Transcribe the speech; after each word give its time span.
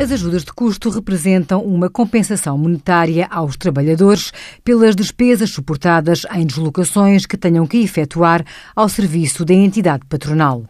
As 0.00 0.10
ajudas 0.10 0.46
de 0.46 0.52
custo 0.54 0.88
representam 0.88 1.62
uma 1.62 1.90
compensação 1.90 2.56
monetária 2.56 3.28
aos 3.30 3.54
trabalhadores 3.54 4.32
pelas 4.64 4.96
despesas 4.96 5.50
suportadas 5.50 6.22
em 6.34 6.46
deslocações 6.46 7.26
que 7.26 7.36
tenham 7.36 7.66
que 7.66 7.76
efetuar 7.82 8.42
ao 8.74 8.88
serviço 8.88 9.44
da 9.44 9.52
entidade 9.52 10.06
patronal. 10.08 10.64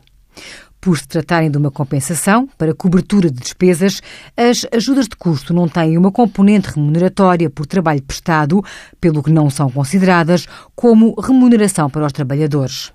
Por 0.80 0.98
se 0.98 1.06
tratarem 1.06 1.48
de 1.48 1.56
uma 1.56 1.70
compensação 1.70 2.48
para 2.59 2.74
cobertura 2.74 3.30
de 3.30 3.38
despesas, 3.38 4.02
as 4.37 4.66
ajudas 4.74 5.06
de 5.06 5.14
custo 5.14 5.55
não 5.55 5.69
têm 5.69 5.97
uma 5.97 6.10
componente 6.10 6.70
remuneratória 6.74 7.48
por 7.48 7.66
trabalho 7.66 8.02
prestado, 8.02 8.65
pelo 9.01 9.23
que 9.23 9.30
não 9.30 9.48
são 9.48 9.70
consideradas 9.70 10.48
como 10.74 11.15
remuneração 11.20 11.88
para 11.88 12.05
os 12.05 12.12
trabalhadores. 12.12 12.92